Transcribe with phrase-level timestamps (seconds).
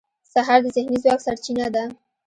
[0.33, 1.83] سهار د ذهني ځواک سرچینه ده.